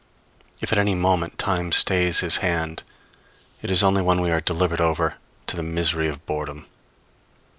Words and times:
If 0.61 0.71
at 0.71 0.79
any 0.79 0.95
moment 0.95 1.37
Time 1.37 1.71
stays 1.71 2.21
his 2.21 2.37
hand, 2.37 2.81
it 3.61 3.69
is 3.69 3.83
only 3.83 4.01
when 4.01 4.19
we 4.19 4.31
are 4.31 4.41
delivered 4.41 4.81
over 4.81 5.17
to 5.45 5.55
the 5.55 5.61
misery 5.61 6.07
of 6.07 6.25
boredom. 6.25 6.65